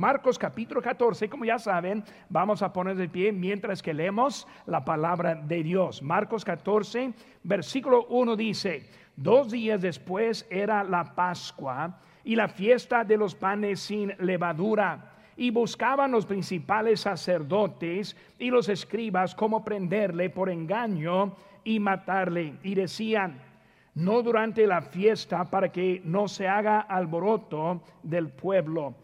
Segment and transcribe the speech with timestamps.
[0.00, 4.82] Marcos capítulo 14, como ya saben, vamos a poner de pie mientras que leemos la
[4.82, 6.00] palabra de Dios.
[6.00, 13.18] Marcos 14, versículo 1 dice, dos días después era la Pascua y la fiesta de
[13.18, 15.16] los panes sin levadura.
[15.36, 22.54] Y buscaban los principales sacerdotes y los escribas cómo prenderle por engaño y matarle.
[22.62, 23.38] Y decían,
[23.96, 28.94] no durante la fiesta para que no se haga alboroto del pueblo.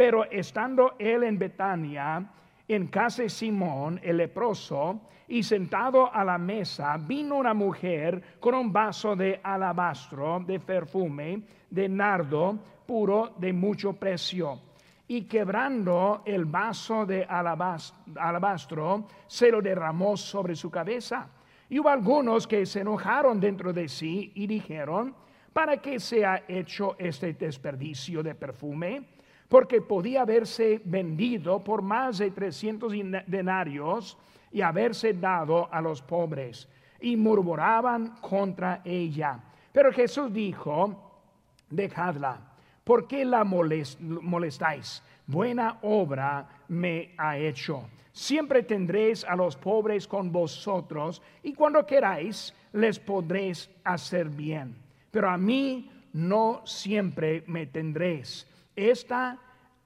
[0.00, 2.24] Pero estando él en Betania,
[2.66, 8.54] en casa de Simón el leproso, y sentado a la mesa, vino una mujer con
[8.54, 14.58] un vaso de alabastro, de perfume, de nardo puro de mucho precio.
[15.06, 21.28] Y quebrando el vaso de alabastro, se lo derramó sobre su cabeza.
[21.68, 25.14] Y hubo algunos que se enojaron dentro de sí y dijeron,
[25.52, 29.19] ¿para qué se ha hecho este desperdicio de perfume?
[29.50, 32.90] Porque podía haberse vendido por más de 300
[33.26, 34.16] denarios
[34.50, 36.66] y haberse dado a los pobres.
[37.00, 39.38] Y murmuraban contra ella.
[39.72, 41.20] Pero Jesús dijo,
[41.68, 42.40] dejadla,
[42.82, 45.02] ¿por qué la molestáis?
[45.26, 52.52] Buena obra me ha hecho Siempre tendréis a los pobres con vosotros y cuando queráis
[52.72, 54.76] les podréis hacer bien.
[55.10, 58.46] Pero a mí no siempre me tendréis.
[58.74, 59.38] Esta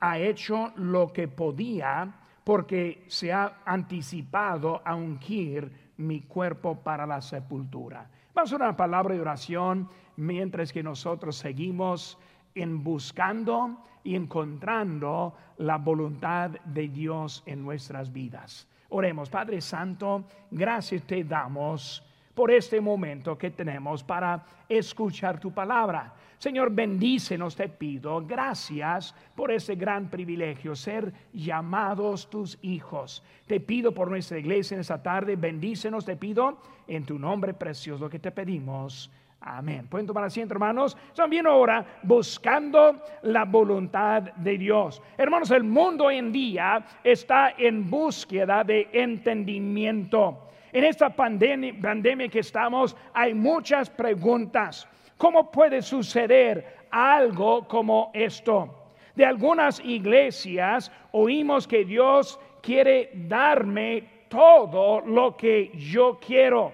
[0.05, 2.12] ha hecho lo que podía
[2.44, 8.06] porque se ha anticipado a ungir mi cuerpo para la sepultura.
[8.34, 12.19] Vamos a una palabra de oración mientras que nosotros seguimos
[12.55, 18.69] en buscando y encontrando la voluntad de Dios en nuestras vidas.
[18.91, 22.03] Oremos, Padre Santo, gracias te damos
[22.34, 26.12] por este momento que tenemos para escuchar tu palabra.
[26.38, 28.20] Señor, bendícenos, te pido.
[28.26, 33.22] Gracias por ese gran privilegio, ser llamados tus hijos.
[33.46, 38.10] Te pido por nuestra iglesia en esta tarde, bendícenos, te pido, en tu nombre precioso
[38.10, 39.10] que te pedimos.
[39.47, 39.86] Amén.
[39.88, 40.97] Pueden tomar asiento, hermanos.
[41.14, 45.03] También ahora buscando la voluntad de Dios.
[45.19, 50.48] Hermanos, el mundo en día está en búsqueda de entendimiento.
[50.74, 54.88] En esta pandemia, pandemia que estamos hay muchas preguntas.
[55.16, 58.88] ¿Cómo puede suceder algo como esto?
[59.14, 66.72] De algunas iglesias oímos que Dios quiere darme todo lo que yo quiero.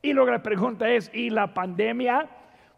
[0.00, 2.26] Y luego la pregunta es, ¿y la pandemia?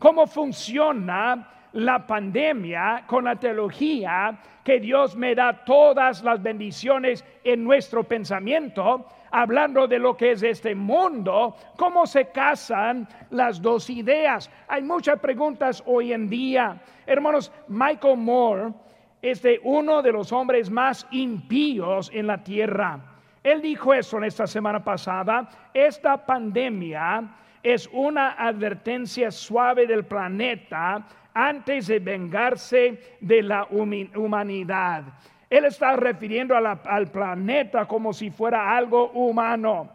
[0.00, 7.62] ¿Cómo funciona la pandemia con la teología que Dios me da todas las bendiciones en
[7.62, 9.06] nuestro pensamiento?
[9.30, 14.50] Hablando de lo que es este mundo, ¿cómo se casan las dos ideas?
[14.68, 16.80] Hay muchas preguntas hoy en día.
[17.06, 18.72] Hermanos, Michael Moore
[19.20, 23.00] es de uno de los hombres más impíos en la tierra.
[23.42, 25.48] Él dijo eso en esta semana pasada.
[25.72, 27.28] Esta pandemia
[27.62, 35.04] es una advertencia suave del planeta antes de vengarse de la humanidad.
[35.50, 39.88] Él está refiriendo al planeta como si fuera algo humano.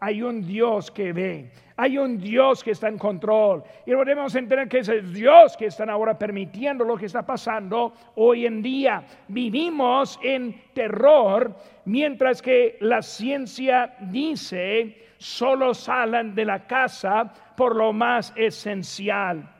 [0.00, 1.50] Hay un Dios que ve.
[1.76, 3.64] Hay un Dios que está en control.
[3.86, 8.46] Y debemos entender que es Dios que está ahora permitiendo lo que está pasando hoy
[8.46, 9.02] en día.
[9.28, 11.56] Vivimos en terror
[11.86, 19.50] mientras que la ciencia dice solo salen de la casa por lo más esencial.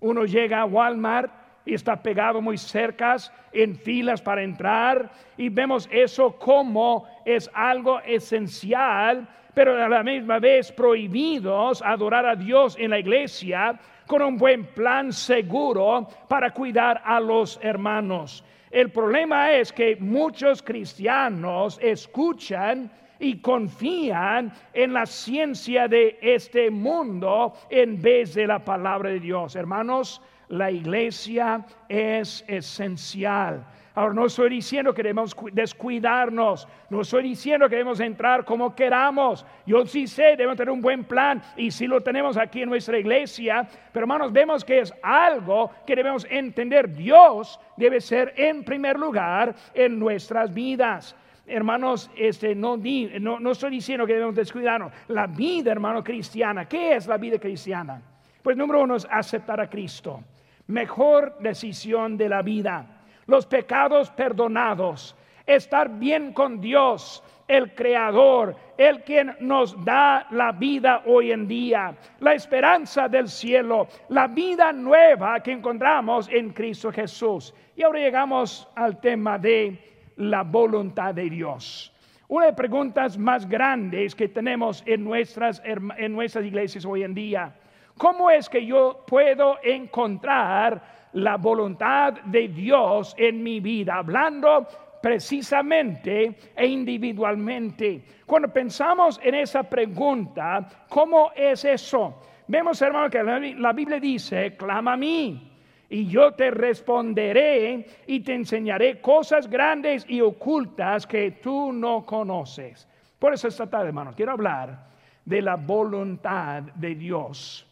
[0.00, 1.32] Uno llega a Walmart
[1.68, 3.16] y está pegado muy cerca
[3.52, 10.38] en filas para entrar y vemos eso como es algo esencial pero a la misma
[10.38, 17.02] vez prohibidos adorar a Dios en la iglesia con un buen plan seguro para cuidar
[17.04, 18.42] a los hermanos.
[18.70, 27.52] El problema es que muchos cristianos escuchan y confían en la ciencia de este mundo
[27.68, 29.56] en vez de la palabra de Dios.
[29.56, 33.64] Hermanos, la iglesia es esencial.
[33.94, 39.44] Ahora, no estoy diciendo que debemos descuidarnos, no estoy diciendo que debemos entrar como queramos.
[39.66, 42.96] Yo sí sé, debemos tener un buen plan y si lo tenemos aquí en nuestra
[42.96, 46.94] iglesia, pero hermanos, vemos que es algo que debemos entender.
[46.94, 51.16] Dios debe ser en primer lugar en nuestras vidas
[51.50, 54.92] hermanos, este, no, no, no, estoy diciendo que debemos descuidarnos.
[55.08, 58.02] La vida, hermano, cristiana, ¿qué es la vida cristiana?
[58.42, 60.22] Pues número uno es aceptar a Cristo.
[60.68, 62.98] Mejor decisión de la vida
[63.28, 65.14] los pecados perdonados,
[65.46, 71.94] estar bien con Dios, el creador, el quien nos da la vida hoy en día,
[72.20, 77.54] la esperanza del cielo, la vida nueva que encontramos en Cristo Jesús.
[77.76, 79.78] Y ahora llegamos al tema de
[80.16, 81.94] la voluntad de Dios.
[82.28, 87.14] Una de las preguntas más grandes que tenemos en nuestras, en nuestras iglesias hoy en
[87.14, 87.54] día,
[87.98, 93.96] ¿cómo es que yo puedo encontrar la voluntad de Dios en mi vida?
[93.96, 94.66] Hablando
[95.02, 98.02] precisamente e individualmente.
[98.24, 102.22] Cuando pensamos en esa pregunta, ¿cómo es eso?
[102.46, 105.48] Vemos, hermano, que la Biblia dice, clama a mí
[105.90, 112.88] y yo te responderé y te enseñaré cosas grandes y ocultas que tú no conoces.
[113.18, 114.86] Por eso esta tarde, hermano, quiero hablar
[115.24, 117.67] de la voluntad de Dios,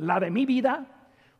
[0.00, 0.84] la de mi vida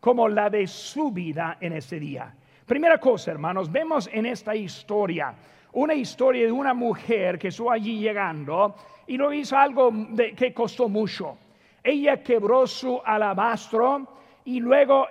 [0.01, 2.35] como la de su vida en este día.
[2.67, 5.35] Primera cosa, hermanos, vemos en esta historia
[5.73, 8.75] una historia de una mujer que estuvo allí llegando
[9.07, 9.93] y lo hizo algo
[10.37, 11.37] que costó mucho.
[11.83, 14.07] Ella quebró su alabastro
[14.45, 15.07] y luego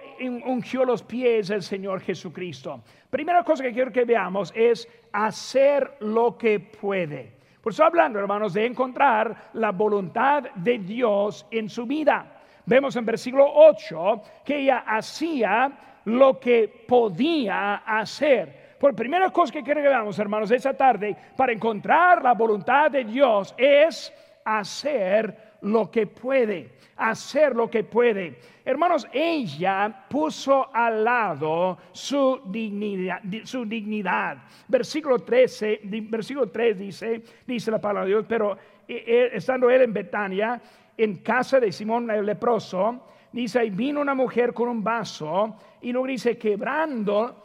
[0.46, 2.82] ungió los pies del Señor Jesucristo.
[3.10, 7.38] Primera cosa que quiero que veamos es hacer lo que puede.
[7.62, 12.39] Por eso hablando, hermanos, de encontrar la voluntad de Dios en su vida.
[12.70, 15.72] Vemos en versículo 8 que ella hacía
[16.06, 18.76] lo que podía hacer.
[18.80, 23.06] Por primera cosa que quiero que veamos, hermanos, esta tarde, para encontrar la voluntad de
[23.06, 24.14] Dios es
[24.46, 28.38] hacer lo que puede, hacer lo que puede.
[28.64, 34.38] Hermanos, ella puso al lado su dignidad, su dignidad.
[34.68, 38.54] Versículo 13, versículo 3 dice, dice la palabra de Dios, pero
[38.88, 40.62] eh, eh, estando él en Betania,
[41.04, 45.92] en casa de Simón el leproso, dice, y vino una mujer con un vaso y
[45.92, 47.44] luego dice, quebrando,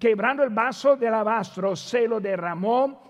[0.00, 3.02] quebrando el vaso del alabastro, se lo derramó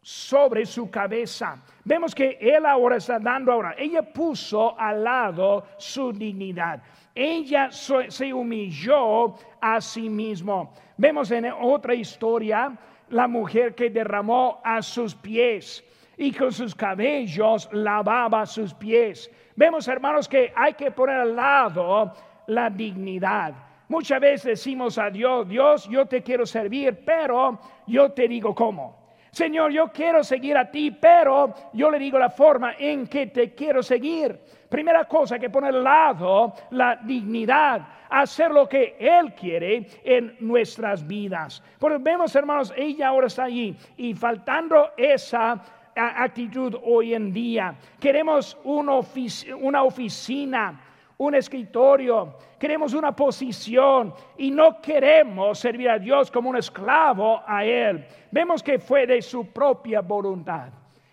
[0.00, 1.62] sobre su cabeza.
[1.84, 3.74] Vemos que él ahora está dando ahora.
[3.76, 6.82] Ella puso al lado su dignidad.
[7.14, 10.72] Ella se humilló a sí mismo.
[10.96, 12.76] Vemos en otra historia
[13.10, 15.84] la mujer que derramó a sus pies
[16.16, 19.30] y con sus cabellos lavaba sus pies.
[19.54, 22.12] Vemos, hermanos, que hay que poner al lado
[22.46, 23.54] la dignidad.
[23.88, 29.06] Muchas veces decimos a Dios, Dios, yo te quiero servir, pero yo te digo cómo.
[29.30, 33.54] Señor, yo quiero seguir a ti, pero yo le digo la forma en que te
[33.54, 34.40] quiero seguir.
[34.68, 41.06] Primera cosa que poner al lado la dignidad, hacer lo que Él quiere en nuestras
[41.06, 41.62] vidas.
[41.78, 45.62] Porque vemos, hermanos, ella ahora está allí y faltando esa
[45.96, 47.74] actitud hoy en día.
[47.98, 50.80] Queremos una oficina,
[51.18, 57.64] un escritorio, queremos una posición y no queremos servir a Dios como un esclavo a
[57.64, 58.04] Él.
[58.30, 60.68] Vemos que fue de su propia voluntad.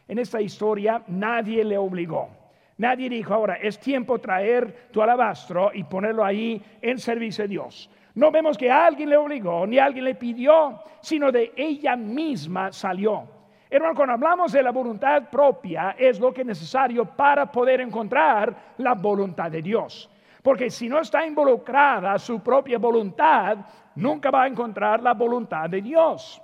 [0.07, 2.29] En esta historia nadie le obligó.
[2.77, 7.89] Nadie dijo, ahora es tiempo traer tu alabastro y ponerlo ahí en servicio de Dios.
[8.15, 13.42] No vemos que alguien le obligó, ni alguien le pidió, sino de ella misma salió.
[13.75, 18.75] Hermano, cuando hablamos de la voluntad propia, es lo que es necesario para poder encontrar
[18.77, 20.07] la voluntad de Dios.
[20.43, 23.57] Porque si no está involucrada su propia voluntad,
[23.95, 26.39] nunca va a encontrar la voluntad de Dios.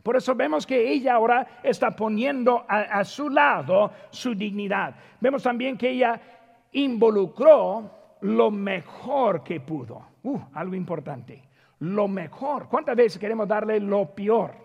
[0.00, 4.94] Por eso vemos que ella ahora está poniendo a, su lado su dignidad.
[5.18, 6.20] Vemos también que ella
[6.70, 7.90] involucró
[8.20, 10.06] lo mejor que pudo.
[10.22, 11.42] Uh, algo importante.
[11.80, 12.68] Lo mejor.
[12.68, 14.63] ¿Cuántas veces queremos darle lo peor?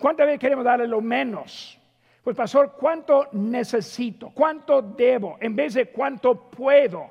[0.00, 1.78] ¿Cuántas veces queremos darle lo menos?
[2.24, 4.30] Pues pastor, ¿cuánto necesito?
[4.32, 5.36] ¿Cuánto debo?
[5.40, 7.10] En vez de cuánto puedo.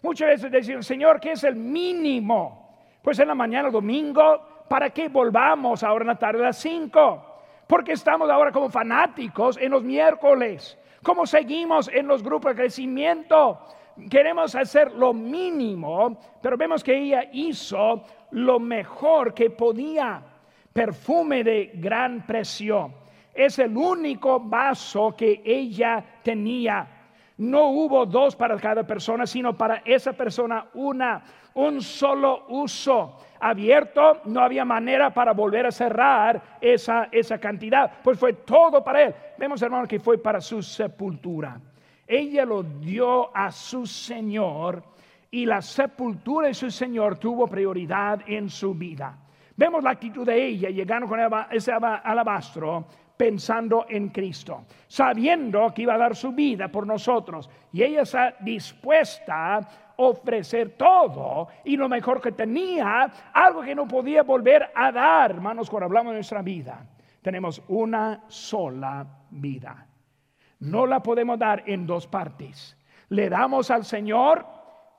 [0.00, 2.78] Muchas veces decimos, Señor, ¿qué es el mínimo?
[3.02, 7.24] Pues en la mañana domingo, ¿para qué volvamos ahora en la tarde a las 5?
[7.66, 10.78] Porque estamos ahora como fanáticos en los miércoles.
[11.02, 13.58] ¿Cómo seguimos en los grupos de crecimiento?
[14.08, 20.22] Queremos hacer lo mínimo, pero vemos que ella hizo lo mejor que podía
[20.72, 22.92] perfume de gran precio.
[23.34, 26.86] Es el único vaso que ella tenía.
[27.38, 31.22] No hubo dos para cada persona, sino para esa persona una,
[31.54, 33.16] un solo uso.
[33.40, 39.02] Abierto, no había manera para volver a cerrar esa, esa cantidad, pues fue todo para
[39.04, 39.14] él.
[39.38, 41.58] Vemos, hermano, que fue para su sepultura.
[42.06, 44.82] Ella lo dio a su Señor
[45.30, 49.16] y la sepultura de su Señor tuvo prioridad en su vida.
[49.60, 55.92] Vemos la actitud de ella llegando con ese alabastro pensando en Cristo, sabiendo que iba
[55.92, 57.50] a dar su vida por nosotros.
[57.70, 63.86] Y ella está dispuesta a ofrecer todo y lo mejor que tenía, algo que no
[63.86, 66.82] podía volver a dar, hermanos, cuando hablamos de nuestra vida.
[67.20, 69.86] Tenemos una sola vida.
[70.60, 72.78] No la podemos dar en dos partes.
[73.10, 74.46] Le damos al Señor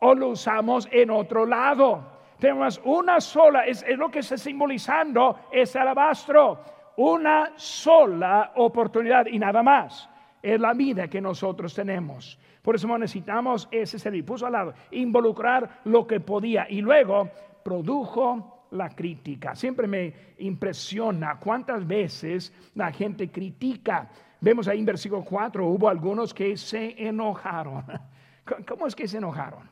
[0.01, 2.20] o lo usamos en otro lado.
[2.41, 6.59] Tenemos una sola, es, lo que está simbolizando ese alabastro,
[6.97, 10.09] una sola oportunidad y nada más.
[10.41, 12.39] Es la vida que nosotros tenemos.
[12.63, 14.25] Por eso necesitamos ese servicio.
[14.25, 17.29] Puso al lado, involucrar lo que podía y luego
[17.63, 19.53] produjo la crítica.
[19.53, 24.09] Siempre me impresiona cuántas veces la gente critica.
[24.39, 27.85] Vemos ahí en versículo 4, hubo algunos que se enojaron.
[28.67, 29.69] ¿Cómo es que se enojaron?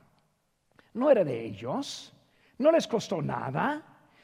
[0.93, 2.13] No era de ellos,
[2.59, 3.81] no les costó nada,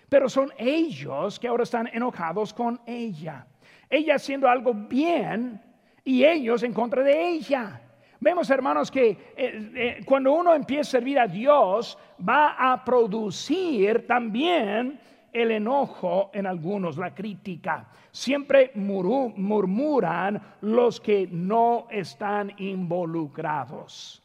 [0.08, 3.48] pero son ellos que ahora están enojados con ella.
[3.90, 5.62] Ella haciendo algo bien
[6.04, 7.82] y ellos en contra de ella.
[8.20, 14.06] Vemos, hermanos, que eh, eh, cuando uno empieza a servir a Dios, va a producir
[14.08, 15.00] también
[15.32, 17.90] el enojo en algunos, la crítica.
[18.12, 24.24] Siempre murmuran los que no están involucrados.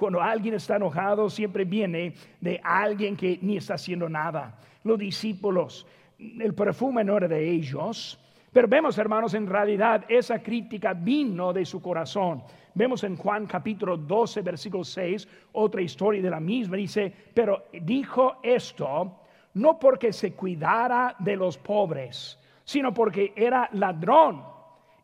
[0.00, 4.58] Cuando alguien está enojado, siempre viene de alguien que ni está haciendo nada.
[4.82, 5.86] Los discípulos,
[6.18, 8.18] el perfume no era de ellos,
[8.50, 12.42] pero vemos, hermanos, en realidad esa crítica vino de su corazón.
[12.72, 16.78] Vemos en Juan capítulo 12, versículo 6, otra historia de la misma.
[16.78, 19.18] Dice, pero dijo esto
[19.52, 24.42] no porque se cuidara de los pobres, sino porque era ladrón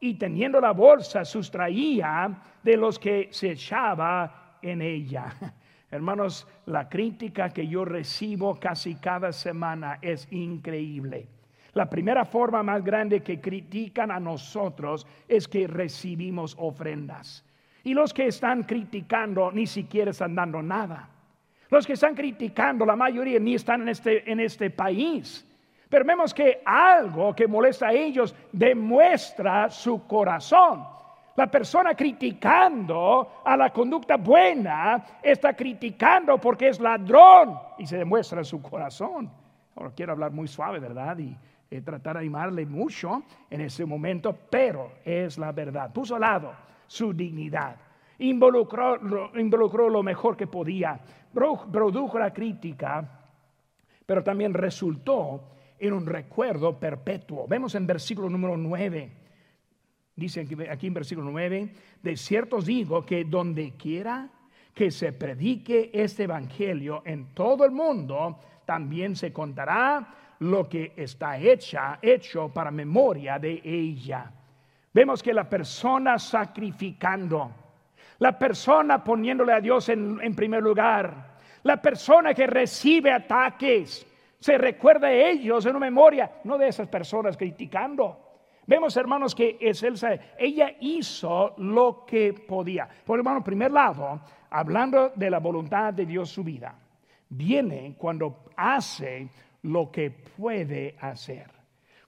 [0.00, 5.34] y teniendo la bolsa sustraía de los que se echaba en ella.
[5.90, 11.28] Hermanos, la crítica que yo recibo casi cada semana es increíble.
[11.74, 17.44] La primera forma más grande que critican a nosotros es que recibimos ofrendas.
[17.84, 21.08] Y los que están criticando ni siquiera están dando nada.
[21.68, 25.46] Los que están criticando, la mayoría ni están en este, en este país.
[25.88, 30.95] Pero vemos que algo que molesta a ellos demuestra su corazón.
[31.36, 38.38] La persona criticando a la conducta buena está criticando porque es ladrón y se demuestra
[38.38, 39.30] en su corazón.
[39.76, 41.18] Ahora quiero hablar muy suave, ¿verdad?
[41.18, 41.36] Y
[41.70, 45.92] eh, tratar de animarle mucho en ese momento, pero es la verdad.
[45.92, 46.54] Puso al lado
[46.86, 47.76] su dignidad.
[48.18, 50.98] Involucró, involucró lo mejor que podía.
[51.34, 53.06] Produjo la crítica,
[54.06, 57.46] pero también resultó en un recuerdo perpetuo.
[57.46, 59.25] Vemos en versículo número 9
[60.16, 61.68] Dice aquí, en versículo 9,
[62.02, 64.30] de cierto digo que donde quiera
[64.72, 71.36] que se predique este evangelio en todo el mundo, también se contará lo que está
[71.36, 74.30] hecha, hecho para memoria de ella.
[74.92, 77.50] Vemos que la persona sacrificando,
[78.18, 84.06] la persona poniéndole a Dios en, en primer lugar, la persona que recibe ataques,
[84.40, 88.25] se recuerda de ellos en una memoria, no de esas personas criticando
[88.66, 89.84] Vemos, hermanos, que es
[90.38, 92.88] ella hizo lo que podía.
[93.04, 94.20] Por hermano, primer lado,
[94.50, 96.76] hablando de la voluntad de Dios su vida,
[97.28, 99.28] viene cuando hace
[99.62, 101.46] lo que puede hacer.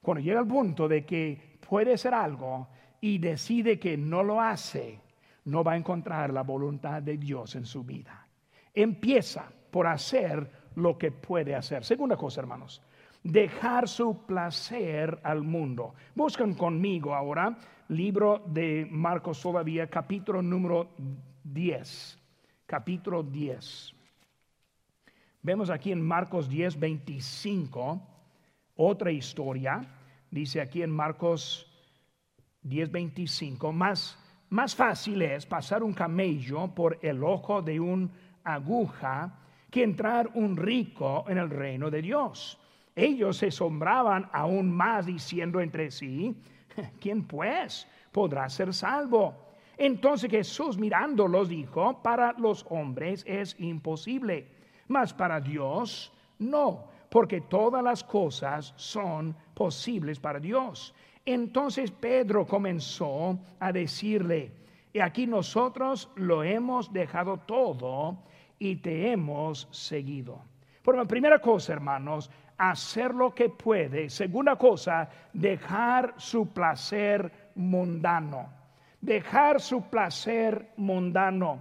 [0.01, 2.67] Cuando llega al punto de que puede hacer algo
[2.99, 4.99] y decide que no lo hace,
[5.45, 8.27] no va a encontrar la voluntad de Dios en su vida.
[8.73, 11.85] Empieza por hacer lo que puede hacer.
[11.85, 12.81] Segunda cosa, hermanos,
[13.23, 15.93] dejar su placer al mundo.
[16.15, 17.57] Buscan conmigo ahora
[17.89, 20.89] libro de Marcos todavía, capítulo número
[21.43, 22.19] 10.
[22.65, 23.95] Capítulo 10.
[25.41, 28.01] Vemos aquí en Marcos 10, 25,
[28.75, 29.81] otra historia.
[30.29, 31.65] Dice aquí en Marcos
[32.61, 38.11] 10, 25, más, más fácil es pasar un camello por el ojo de un
[38.43, 39.39] aguja
[39.71, 42.58] que entrar un rico en el reino de Dios.
[42.99, 46.35] Ellos se asombraban aún más diciendo entre sí,
[46.99, 49.33] ¿quién pues podrá ser salvo?
[49.77, 54.47] Entonces Jesús mirándolos dijo, para los hombres es imposible,
[54.89, 60.93] mas para Dios no, porque todas las cosas son posibles para Dios.
[61.25, 64.51] Entonces Pedro comenzó a decirle,
[64.91, 68.17] y aquí nosotros lo hemos dejado todo
[68.57, 70.41] y te hemos seguido.
[70.83, 72.29] Por la primera cosa, hermanos,
[72.59, 74.09] hacer lo que puede.
[74.09, 78.49] Segunda cosa, dejar su placer mundano.
[79.01, 81.59] Dejar su placer mundano.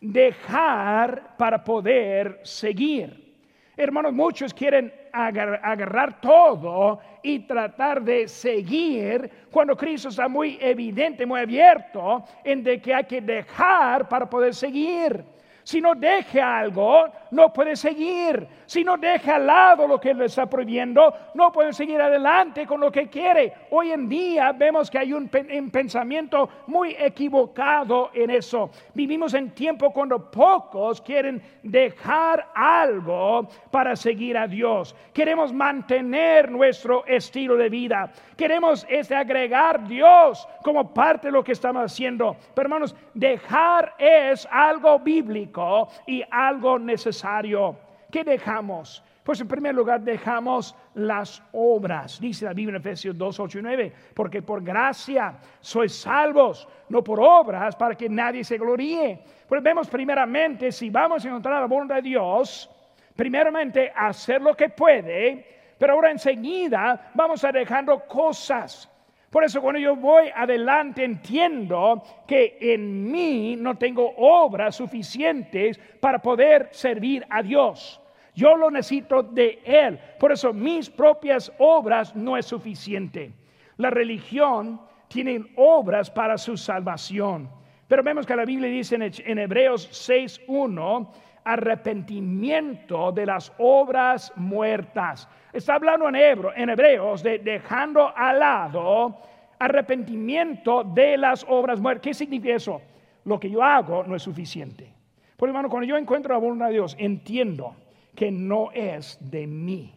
[0.00, 3.28] Dejar para poder seguir.
[3.76, 11.40] Hermanos, muchos quieren agarrar todo y tratar de seguir cuando Cristo está muy evidente, muy
[11.40, 15.24] abierto en de que hay que dejar para poder seguir.
[15.68, 18.48] Si no deja algo, no puede seguir.
[18.64, 22.80] Si no deja al lado lo que le está prohibiendo, no puede seguir adelante con
[22.80, 23.52] lo que quiere.
[23.70, 28.70] Hoy en día vemos que hay un, pensamiento muy equivocado en eso.
[28.94, 34.96] Vivimos en tiempo cuando pocos quieren dejar algo para seguir a Dios.
[35.12, 38.10] Queremos mantener nuestro estilo de vida.
[38.38, 42.36] Queremos este, agregar Dios como parte de lo que estamos haciendo.
[42.54, 45.57] Pero hermanos, dejar es algo bíblico
[46.06, 47.76] y algo necesario.
[48.10, 49.02] ¿Qué dejamos?
[49.22, 52.18] Pues en primer lugar dejamos las obras.
[52.18, 53.92] Dice la Biblia en Efesios 2, 8 y 9.
[54.14, 59.22] Porque por gracia sois salvos, no por obras, para que nadie se gloríe.
[59.46, 62.70] Pues vemos primeramente, si vamos a encontrar la voluntad de Dios,
[63.14, 68.90] primeramente hacer lo que puede, pero ahora enseguida vamos a dejando cosas.
[69.30, 76.18] Por eso cuando yo voy adelante entiendo que en mí no tengo obras suficientes para
[76.18, 78.00] poder servir a Dios.
[78.34, 79.98] Yo lo necesito de Él.
[80.18, 83.32] Por eso mis propias obras no es suficiente.
[83.76, 87.50] La religión tiene obras para su salvación.
[87.86, 91.08] Pero vemos que la Biblia dice en Hebreos 6.1,
[91.44, 95.28] arrepentimiento de las obras muertas.
[95.52, 99.18] Está hablando en, en Hebreos de dejando al lado
[99.58, 102.02] arrepentimiento de las obras muertas.
[102.02, 102.80] ¿Qué significa eso?
[103.24, 104.92] Lo que yo hago no es suficiente.
[105.36, 107.74] Por hermano, cuando yo encuentro la voluntad de Dios, entiendo
[108.14, 109.94] que no es de mí.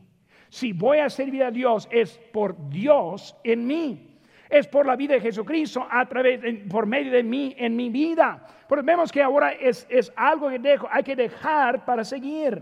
[0.49, 4.07] Si voy a servir a Dios, es por Dios en mí
[4.51, 8.45] es por la vida de Jesucristo a través, por medio de mí en mi vida.
[8.67, 12.61] Porque vemos que ahora es, es algo que dejo, hay que dejar para seguir.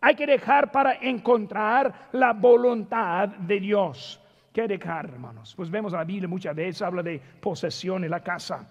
[0.00, 4.20] Hay que dejar para encontrar la voluntad de Dios.
[4.52, 5.54] ¿Qué dejar, hermanos?
[5.54, 8.66] Pues vemos la Biblia muchas veces habla de posesión en la casa,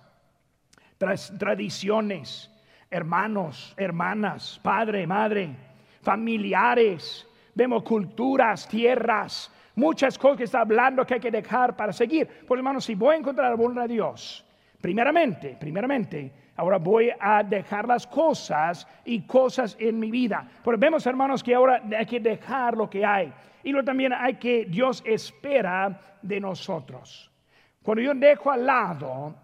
[0.98, 2.51] tradiciones,
[2.89, 5.55] hermanos, hermanas, padre, madre,
[6.01, 12.27] familiares, vemos culturas, tierras, muchas cosas que está hablando que hay que dejar para seguir.
[12.48, 14.46] Pues hermanos, si voy a encontrar la voluntad de Dios,
[14.81, 20.46] primeramente, primeramente, ahora voy a dejar las cosas y cosas en mi vida.
[20.64, 23.32] Porque vemos, hermanos, que ahora hay que dejar lo que hay.
[23.64, 27.32] Y lo también hay que Dios espera de nosotros.
[27.84, 29.36] Cuando yo dejo al lado,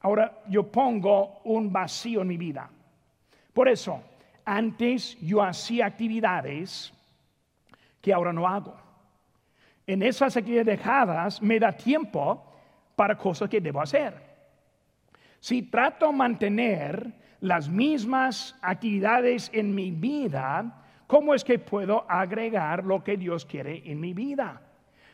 [0.00, 2.68] ahora yo pongo un vacío en mi vida.
[3.52, 4.02] Por eso,
[4.44, 6.92] antes yo hacía actividades
[8.00, 8.76] que ahora no hago.
[9.86, 12.42] En esas actividades dejadas me da tiempo
[12.96, 14.31] para cosas que debo hacer.
[15.42, 20.72] Si trato de mantener las mismas actividades en mi vida,
[21.08, 24.62] ¿cómo es que puedo agregar lo que Dios quiere en mi vida?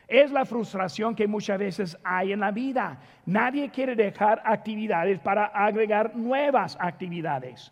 [0.07, 2.99] Es la frustración que muchas veces hay en la vida.
[3.25, 7.71] Nadie quiere dejar actividades para agregar nuevas actividades.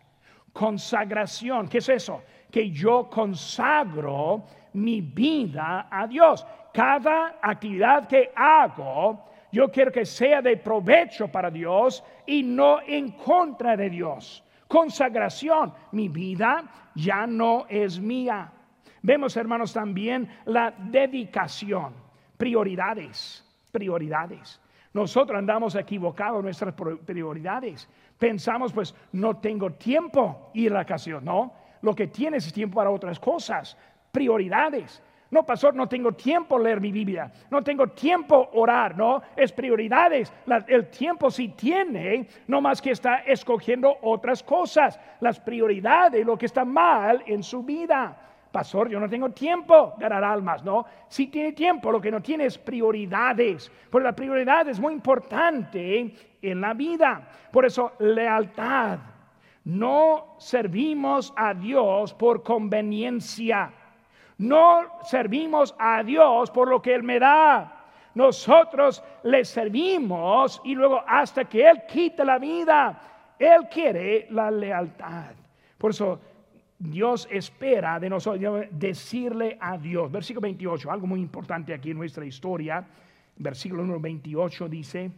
[0.52, 2.24] Consagración, ¿qué es eso?
[2.50, 6.44] Que yo consagro mi vida a Dios.
[6.74, 13.12] Cada actividad que hago yo quiero que sea de provecho para Dios y no en
[13.12, 14.44] contra de Dios.
[14.66, 18.52] Consagración, mi vida ya no es mía.
[19.02, 21.94] Vemos, hermanos, también la dedicación,
[22.36, 24.60] prioridades, prioridades.
[24.92, 26.74] Nosotros andamos equivocados en nuestras
[27.06, 27.88] prioridades.
[28.18, 31.52] Pensamos, pues, no tengo tiempo ir a la ocasión, no.
[31.82, 33.76] Lo que tienes es tiempo para otras cosas,
[34.10, 35.02] prioridades.
[35.30, 40.32] No, pastor, no tengo tiempo leer mi Biblia, no tengo tiempo orar, no, es prioridades.
[40.66, 46.46] el tiempo sí tiene, no más que está escogiendo otras cosas, las prioridades, lo que
[46.46, 48.16] está mal en su vida.
[48.50, 50.86] Pastor, yo no tengo tiempo ganar almas, no.
[51.08, 53.70] Sí tiene tiempo, lo que no tiene es prioridades.
[53.90, 57.28] Porque la prioridad es muy importante en la vida.
[57.52, 58.98] Por eso, lealtad.
[59.64, 63.70] No servimos a Dios por conveniencia.
[64.38, 67.74] No servimos a Dios por lo que Él me da.
[68.14, 75.34] Nosotros le servimos y luego hasta que Él quite la vida, Él quiere la lealtad.
[75.76, 76.20] Por eso
[76.78, 80.10] Dios espera de nosotros decirle a Dios.
[80.10, 82.86] Versículo 28, algo muy importante aquí en nuestra historia.
[83.36, 85.10] Versículo número 28 dice,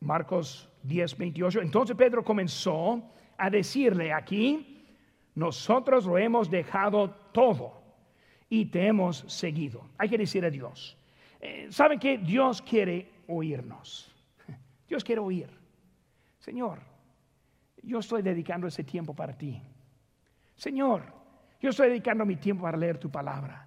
[0.00, 1.60] Marcos 10, 28.
[1.62, 3.02] Entonces Pedro comenzó
[3.38, 4.84] a decirle aquí,
[5.34, 7.82] nosotros lo hemos dejado todo
[8.48, 9.88] y te hemos seguido.
[9.98, 10.96] Hay que decir a Dios.
[11.40, 14.14] Eh, ¿Saben que Dios quiere oírnos?
[14.88, 15.48] Dios quiere oír.
[16.38, 16.80] Señor,
[17.82, 19.60] yo estoy dedicando ese tiempo para ti.
[20.54, 21.02] Señor,
[21.60, 23.66] yo estoy dedicando mi tiempo para leer tu palabra.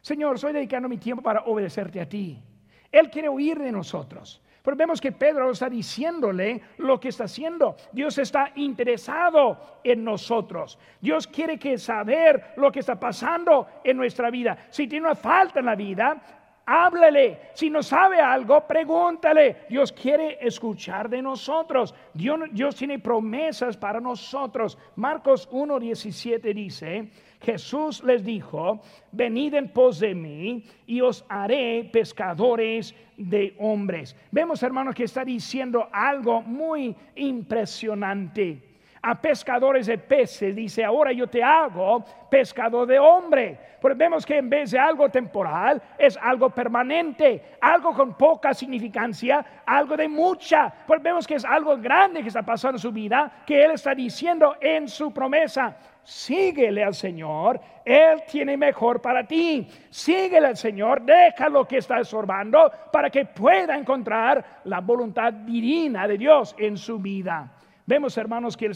[0.00, 2.42] Señor, estoy dedicando mi tiempo para obedecerte a ti.
[2.90, 4.42] Él quiere oír de nosotros.
[4.62, 7.76] Pero vemos que Pedro está diciéndole lo que está haciendo.
[7.90, 10.78] Dios está interesado en nosotros.
[11.00, 14.66] Dios quiere que saber lo que está pasando en nuestra vida.
[14.70, 16.22] Si tiene una falta en la vida,
[16.64, 17.50] háblele.
[17.54, 19.66] Si no sabe algo, pregúntale.
[19.68, 21.94] Dios quiere escuchar de nosotros.
[22.14, 24.78] Dios, Dios tiene promesas para nosotros.
[24.96, 27.10] Marcos 1.17 dice,
[27.42, 34.16] Jesús les dijo, venid en pos de mí y os haré pescadores de hombres.
[34.30, 41.26] Vemos, hermanos, que está diciendo algo muy impresionante a pescadores de peces, dice, ahora yo
[41.26, 43.58] te hago pescador de hombre.
[43.80, 49.44] Porque vemos que en vez de algo temporal, es algo permanente, algo con poca significancia,
[49.66, 50.72] algo de mucha.
[50.86, 53.92] Pues vemos que es algo grande que está pasando en su vida, que Él está
[53.92, 55.76] diciendo en su promesa.
[56.04, 59.66] Síguele al Señor, Él tiene mejor para ti.
[59.88, 66.08] Síguele al Señor, deja lo que está estorbando para que pueda encontrar la voluntad divina
[66.08, 67.52] de Dios en su vida.
[67.86, 68.70] Vemos, hermanos, que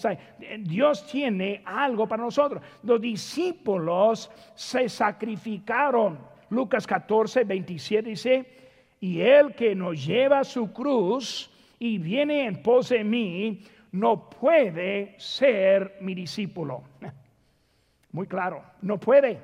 [0.61, 2.63] Dios tiene algo para nosotros.
[2.83, 6.19] Los discípulos se sacrificaron.
[6.51, 8.47] Lucas 14, 27 dice,
[9.01, 13.63] y el que nos lleva su cruz y viene en pos de mí,
[13.93, 16.83] no puede ser mi discípulo.
[18.13, 19.39] Muy claro, no puede.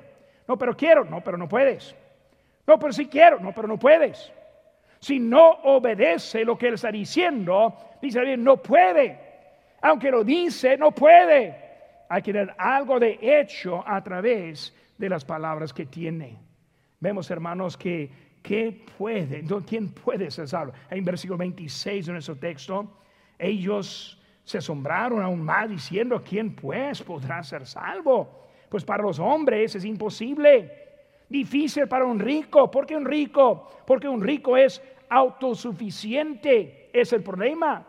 [0.47, 1.95] No, pero quiero, no, pero no puedes.
[2.65, 4.31] No, pero si quiero, no, pero no puedes.
[4.99, 9.23] Si no obedece lo que él está diciendo, dice bien, no puede
[9.83, 11.55] aunque lo dice, no puede.
[12.09, 16.37] Hay que tener algo de hecho a través de las palabras que tiene.
[17.01, 18.09] Vemos, hermanos, que
[18.41, 19.43] ¿qué puede?
[19.67, 20.73] ¿Quién puede ser salvo?
[20.89, 22.97] En versículo 26 de nuestro texto,
[23.37, 28.47] ellos se asombraron aún más diciendo, ¿quién pues podrá ser salvo?
[28.69, 30.83] Pues para los hombres es imposible.
[31.29, 32.69] Difícil para un rico.
[32.69, 33.69] ¿Por qué un rico?
[33.85, 36.89] Porque un rico es autosuficiente.
[36.91, 37.85] Es el problema.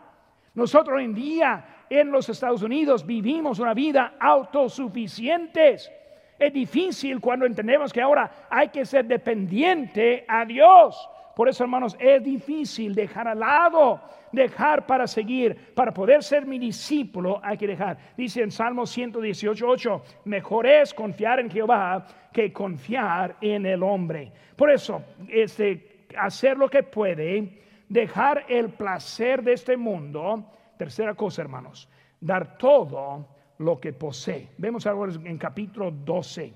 [0.55, 5.91] Nosotros hoy en día en los Estados Unidos vivimos una vida autosuficientes.
[6.39, 11.09] Es difícil cuando entendemos que ahora hay que ser dependiente a Dios.
[11.35, 16.59] Por eso, hermanos, es difícil dejar al lado, dejar para seguir, para poder ser mi
[16.59, 17.99] discípulo, hay que dejar.
[18.17, 24.33] Dice en Salmo 118, mejor es confiar en Jehová que confiar en el hombre.
[24.57, 31.43] Por eso, este, hacer lo que puede, dejar el placer de este mundo, Tercera cosa,
[31.43, 31.89] hermanos,
[32.21, 34.51] dar todo lo que posee.
[34.59, 36.53] Vemos ahora en capítulo 12,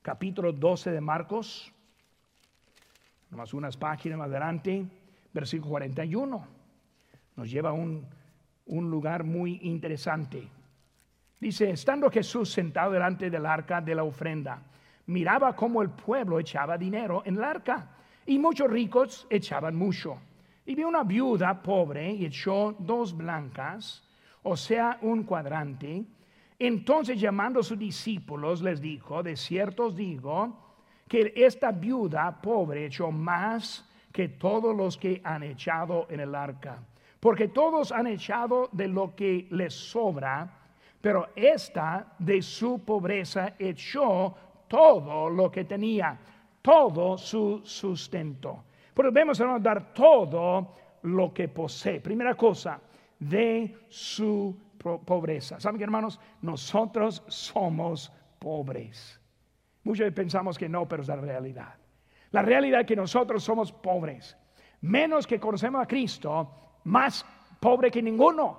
[0.00, 1.72] capítulo 12 de Marcos,
[3.30, 4.86] nomás unas páginas más adelante,
[5.32, 6.46] versículo 41.
[7.36, 8.06] Nos lleva a un,
[8.66, 10.48] un lugar muy interesante.
[11.38, 14.62] Dice, estando Jesús sentado delante del arca de la ofrenda,
[15.06, 17.90] miraba cómo el pueblo echaba dinero en el arca
[18.24, 20.18] y muchos ricos echaban mucho.
[20.64, 24.02] Y vio una viuda pobre y echó dos blancas,
[24.42, 26.04] o sea, un cuadrante.
[26.58, 30.65] Entonces llamando a sus discípulos les dijo, de cierto os digo,
[31.08, 36.78] que esta viuda pobre echó más que todos los que han echado en el arca.
[37.20, 40.48] Porque todos han echado de lo que les sobra,
[41.00, 44.34] pero esta de su pobreza echó
[44.68, 46.18] todo lo que tenía,
[46.62, 48.64] todo su sustento.
[48.94, 52.00] Pero debemos dar todo lo que posee.
[52.00, 52.80] Primera cosa,
[53.18, 54.56] de su
[55.04, 55.60] pobreza.
[55.60, 56.18] ¿Saben qué, hermanos?
[56.42, 59.20] Nosotros somos pobres.
[59.86, 61.74] Muchos pensamos que no, pero es la realidad.
[62.32, 64.36] La realidad es que nosotros somos pobres.
[64.80, 67.24] Menos que conocemos a Cristo, más
[67.60, 68.58] pobre que ninguno.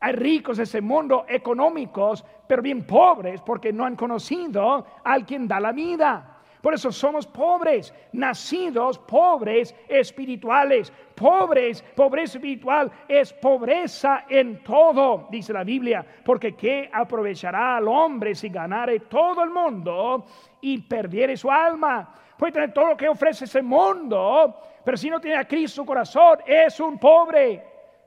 [0.00, 5.46] Hay ricos en ese mundo económicos, pero bien pobres porque no han conocido al quien
[5.46, 6.37] da la vida.
[6.62, 10.92] Por eso somos pobres, nacidos pobres espirituales.
[11.14, 16.04] Pobres, pobreza espiritual es pobreza en todo, dice la Biblia.
[16.24, 20.24] Porque ¿qué aprovechará al hombre si ganare todo el mundo
[20.60, 22.12] y perdiere su alma?
[22.36, 25.86] Puede tener todo lo que ofrece ese mundo, pero si no tiene a Cristo su
[25.86, 27.64] corazón, es un pobre.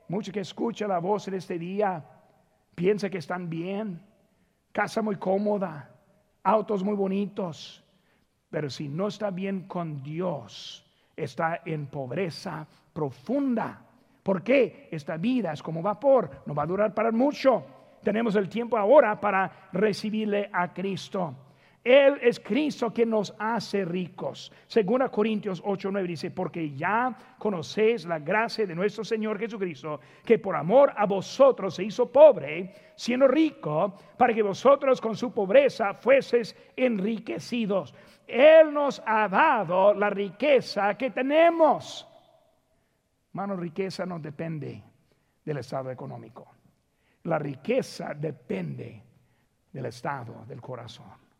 [0.08, 2.02] Muchos que escuchan la voz en este día
[2.74, 4.02] piensan que están bien,
[4.72, 5.90] casa muy cómoda,
[6.42, 7.81] autos muy bonitos
[8.52, 10.84] pero si no está bien con Dios,
[11.16, 13.80] está en pobreza profunda.
[14.22, 14.88] ¿Por qué?
[14.92, 17.64] Esta vida es como vapor, no va a durar para mucho.
[18.02, 21.34] Tenemos el tiempo ahora para recibirle a Cristo.
[21.84, 24.52] Él es Cristo que nos hace ricos.
[24.68, 30.38] Según Corintios 8, 9 dice, porque ya conocéis la gracia de nuestro Señor Jesucristo, que
[30.38, 35.92] por amor a vosotros se hizo pobre, siendo rico, para que vosotros con su pobreza
[35.92, 37.92] fueseis enriquecidos.
[38.28, 42.06] Él nos ha dado la riqueza que tenemos.
[43.32, 44.80] Mano, riqueza no depende
[45.44, 46.46] del estado económico.
[47.24, 49.02] La riqueza depende
[49.72, 51.31] del estado del corazón.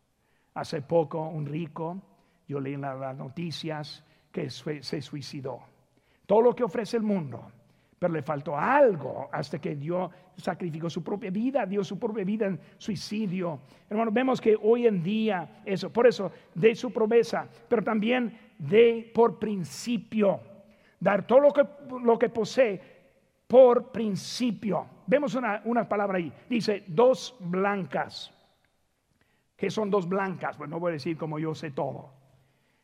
[0.55, 2.01] Hace poco un rico,
[2.47, 5.59] yo leí en las noticias que se suicidó.
[6.25, 7.51] Todo lo que ofrece el mundo,
[8.03, 12.47] pero le faltó algo hasta que dio, sacrificó su propia vida, dio su propia vida
[12.47, 13.61] en suicidio.
[13.89, 19.09] Hermano, vemos que hoy en día eso, por eso, de su promesa, pero también de
[19.13, 20.41] por principio,
[20.99, 21.65] dar todo lo que,
[22.03, 22.81] lo que posee
[23.47, 24.85] por principio.
[25.07, 28.32] Vemos una, una palabra ahí, dice dos blancas.
[29.63, 30.57] ¿Qué son dos blancas?
[30.57, 32.11] Pues no voy a decir como yo sé todo.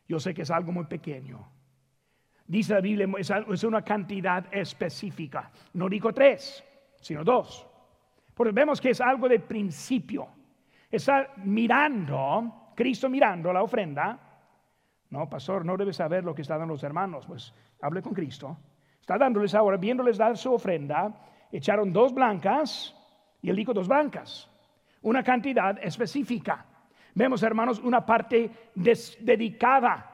[0.08, 1.46] Yo sé que es algo muy pequeño.
[2.46, 5.50] Dice la Biblia, es una cantidad específica.
[5.74, 6.64] No digo tres,
[6.98, 7.68] sino dos.
[8.32, 10.26] Porque vemos que es algo de principio.
[10.90, 14.18] Está mirando, Cristo mirando la ofrenda.
[15.10, 17.26] No, pastor, no debe saber lo que están dando los hermanos.
[17.26, 18.56] Pues hable con Cristo.
[18.98, 21.12] Está dándoles ahora, viéndoles dar su ofrenda.
[21.52, 22.96] Echaron dos blancas
[23.42, 24.49] y él dijo dos blancas.
[25.02, 26.66] Una cantidad específica.
[27.14, 30.06] Vemos, hermanos, una parte dedicada.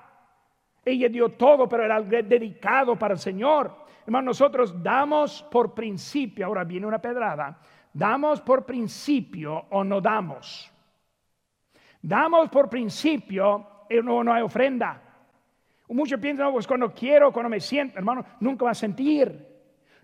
[0.85, 3.87] Ella dio todo, pero era dedicado para el Señor.
[4.07, 7.59] Hermanos, nosotros damos por principio, ahora viene una pedrada,
[7.92, 10.72] damos por principio o no damos.
[12.01, 15.03] Damos por principio y no, no hay ofrenda.
[15.88, 19.46] Muchos piensan, pues cuando quiero, cuando me siento, hermano, nunca va a sentir,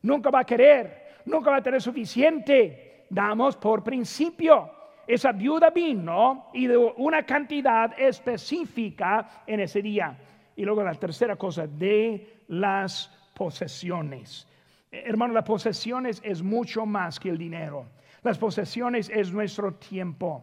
[0.03, 2.92] nunca va a querer, nunca va a tener suficiente.
[3.13, 4.71] Damos por principio
[5.07, 10.17] esa viuda vino y de una cantidad específica en ese día.
[10.57, 14.49] Y luego la tercera cosa, de las posesiones.
[14.91, 17.85] Hermano, las posesiones es mucho más que el dinero.
[18.23, 20.43] Las posesiones es nuestro tiempo.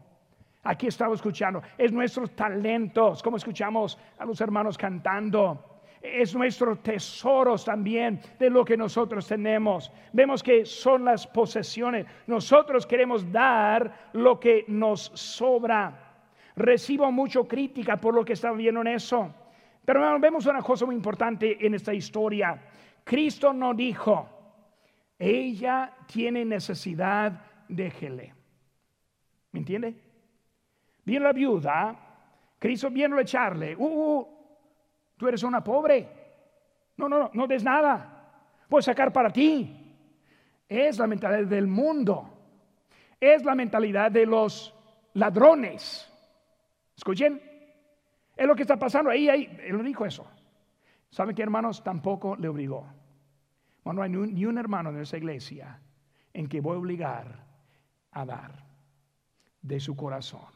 [0.61, 5.68] Aquí estamos escuchando, es nuestros talentos, como escuchamos a los hermanos cantando
[6.01, 9.91] es nuestros tesoros también de lo que nosotros tenemos.
[10.13, 12.05] Vemos que son las posesiones.
[12.27, 16.15] Nosotros queremos dar lo que nos sobra.
[16.55, 19.33] Recibo mucho crítica por lo que está viendo en eso.
[19.83, 22.59] Pero vemos una cosa muy importante en esta historia.
[23.03, 24.29] Cristo no dijo,
[25.17, 28.33] ella tiene necesidad, déjele.
[29.51, 29.95] ¿Me entiende?
[31.03, 31.95] Viene la viuda,
[32.59, 34.38] Cristo viene a echarle, uh, uh
[35.19, 36.07] Tú eres una pobre.
[36.95, 38.55] No, no, no, no des nada.
[38.69, 39.93] Puedes sacar para ti.
[40.69, 42.29] Es la mentalidad del mundo.
[43.19, 44.73] Es la mentalidad de los
[45.15, 46.09] ladrones.
[46.95, 47.41] Escuchen.
[48.33, 49.59] Es lo que está pasando ahí, ahí.
[49.61, 50.25] Él dijo eso.
[51.09, 51.83] ¿Saben qué, hermanos?
[51.83, 52.87] Tampoco le obligó.
[53.83, 55.81] no hay ni un hermano de esa iglesia
[56.33, 57.45] en que voy a obligar
[58.11, 58.63] a dar
[59.61, 60.47] de su corazón.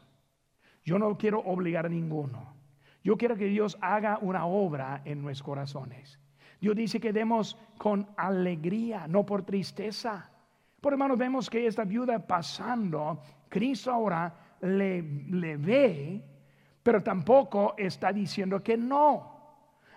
[0.84, 2.53] Yo no quiero obligar a ninguno.
[3.04, 6.18] Yo quiero que Dios haga una obra en nuestros corazones.
[6.58, 10.30] Dios dice que demos con alegría, no por tristeza.
[10.80, 16.24] Por hermanos, vemos que esta viuda pasando, Cristo ahora le, le ve,
[16.82, 19.32] pero tampoco está diciendo que no.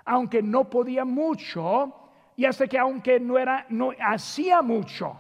[0.04, 5.16] Aunque no podía mucho, y hasta que aunque no era, no hacía mucho.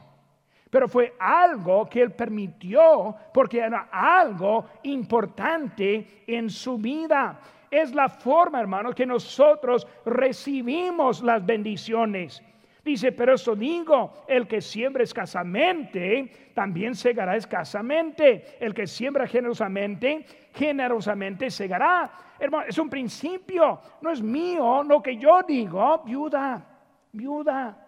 [0.69, 7.39] Pero fue algo que él permitió porque era algo importante en su vida
[7.71, 12.43] es la forma, hermanos, que nosotros recibimos las bendiciones.
[12.87, 18.57] Dice, pero eso digo, el que siembra escasamente, también segará escasamente.
[18.61, 22.09] El que siembra generosamente, generosamente segará.
[22.39, 26.65] Hermano, es un principio, no es mío, lo que yo digo, viuda,
[27.11, 27.87] viuda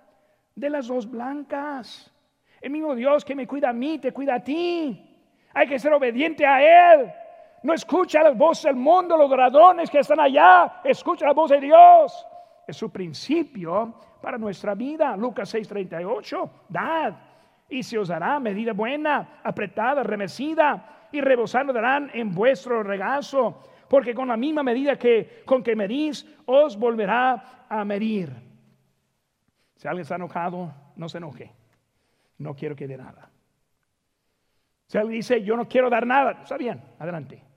[0.53, 2.13] de las dos blancas.
[2.59, 5.17] El mismo Dios que me cuida a mí, te cuida a ti.
[5.53, 7.09] Hay que ser obediente a Él.
[7.63, 10.81] No escucha la voz del mundo, los ladrones que están allá.
[10.83, 12.25] Escucha la voz de Dios.
[12.65, 15.15] Es su principio para nuestra vida.
[15.17, 16.49] Lucas 6:38.
[16.69, 17.13] Dad
[17.69, 23.63] y se os dará medida buena, apretada, remecida y rebosando darán en vuestro regazo.
[23.87, 28.31] Porque con la misma medida que con que medís, os volverá a medir.
[29.75, 31.51] Si alguien está enojado, no se enoje.
[32.37, 33.29] No quiero que dé nada.
[34.87, 37.48] Si alguien dice, yo no quiero dar nada, está bien, adelante.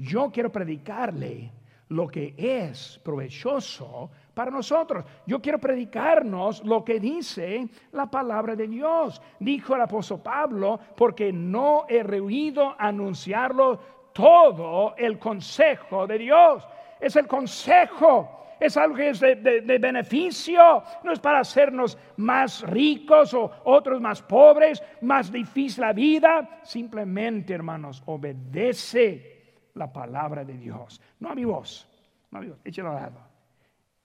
[0.00, 1.52] Yo quiero predicarle
[1.88, 5.04] lo que es provechoso para nosotros.
[5.26, 9.20] Yo quiero predicarnos lo que dice la palabra de Dios.
[9.38, 13.78] Dijo el apóstol Pablo, porque no he rehuido anunciarlo
[14.14, 16.66] todo el consejo de Dios.
[16.98, 22.60] Es el consejo es algo que es de, de, beneficio, no es para hacernos más
[22.60, 26.60] ricos o otros más pobres, más difícil la vida.
[26.62, 29.39] Simplemente, hermanos, obedece
[29.74, 31.00] la palabra de Dios.
[31.18, 31.88] No a mi voz,
[32.30, 33.30] no a mi voz, échalo al lado.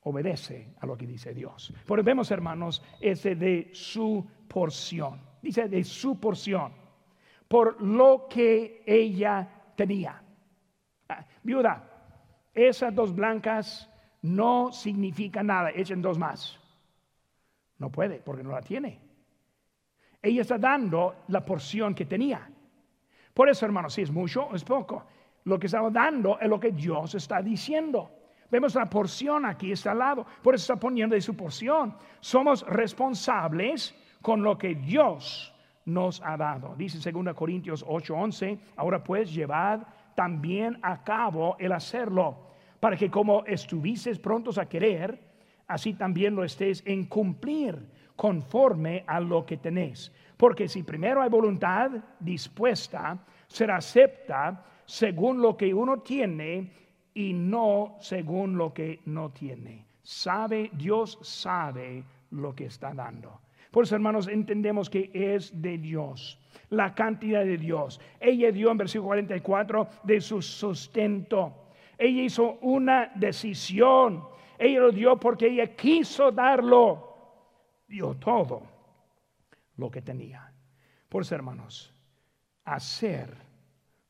[0.07, 1.73] obedece a lo que dice Dios.
[1.85, 5.19] Por vemos, hermanos, ese de su porción.
[5.41, 6.73] Dice de su porción.
[7.47, 10.21] Por lo que ella tenía.
[11.09, 11.83] Ah, viuda,
[12.53, 13.89] esas dos blancas
[14.21, 15.71] no significan nada.
[15.71, 16.59] Echen dos más.
[17.77, 18.99] No puede porque no la tiene.
[20.21, 22.49] Ella está dando la porción que tenía.
[23.33, 25.05] Por eso, hermanos, si es mucho es poco.
[25.45, 28.11] Lo que estamos dando es lo que Dios está diciendo.
[28.49, 30.25] Vemos la porción aquí, está al lado.
[30.41, 31.95] Por eso está poniendo de su porción.
[32.19, 35.53] Somos responsables con lo que Dios
[35.85, 36.75] nos ha dado.
[36.75, 39.81] Dice 2 Corintios 8:11, ahora pues llevad
[40.15, 42.47] también a cabo el hacerlo,
[42.79, 45.19] para que como estuvieses prontos a querer,
[45.67, 50.11] así también lo estés en cumplir conforme a lo que tenéis.
[50.37, 56.71] Porque si primero hay voluntad dispuesta, será acepta según lo que uno tiene
[57.13, 59.85] y no según lo que no tiene.
[60.03, 63.41] Sabe, Dios sabe lo que está dando.
[63.71, 67.99] Por eso, hermanos, entendemos que es de Dios, la cantidad de Dios.
[68.19, 71.71] Ella dio en versículo 44 de su sustento.
[71.97, 74.23] Ella hizo una decisión.
[74.57, 77.15] Ella lo dio porque ella quiso darlo.
[77.87, 78.63] Dio todo
[79.77, 80.51] lo que tenía.
[81.09, 81.93] Por eso, hermanos,
[82.63, 83.44] hacer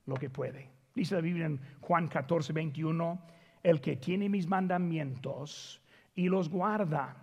[0.06, 0.70] lo que puede.
[0.94, 3.20] Dice la Biblia en Juan 14, 21,
[3.64, 5.82] el que tiene mis mandamientos
[6.16, 7.16] y los guarda,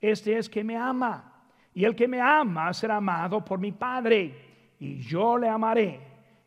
[0.00, 1.32] este es que me ama.
[1.72, 4.74] Y el que me ama será amado por mi Padre.
[4.78, 6.00] Y yo le amaré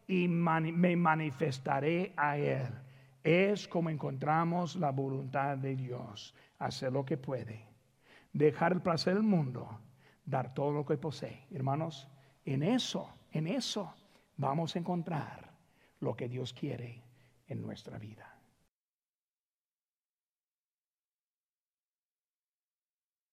[0.08, 2.68] y me manifestaré a él.
[3.24, 6.34] Es como encontramos la voluntad de Dios.
[6.60, 7.66] Hacer lo que puede.
[8.32, 9.80] Dejar el placer del mundo.
[10.24, 11.48] Dar todo lo que posee.
[11.52, 12.08] Hermanos,
[12.46, 13.94] en eso, en eso
[14.38, 15.47] vamos a encontrar
[16.00, 17.04] lo que Dios quiere
[17.48, 18.37] en nuestra vida.